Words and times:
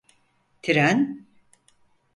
Tren… 0.61 1.25